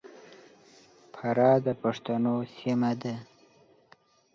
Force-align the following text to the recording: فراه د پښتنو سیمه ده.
فراه 1.15 1.57
د 1.65 1.67
پښتنو 1.81 2.35
سیمه 2.57 2.91
ده. 3.01 3.15